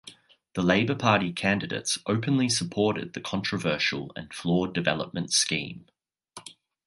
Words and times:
The 0.55 0.63
Labour 0.63 0.95
Party 0.95 1.31
candidates 1.31 1.99
openly 2.07 2.49
supported 2.49 3.13
the 3.13 3.21
controversial 3.21 4.11
and 4.15 4.33
flawed 4.33 4.73
development 4.73 5.31
scheme. 5.31 5.85